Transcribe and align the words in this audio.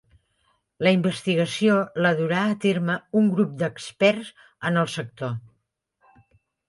La 0.85 0.93
investigació 0.95 1.75
la 2.05 2.13
durà 2.21 2.39
a 2.53 2.57
terme 2.65 2.95
un 3.21 3.29
grup 3.35 3.51
d'experts 3.61 4.33
en 4.71 4.85
el 4.85 4.93
sector. 4.99 5.37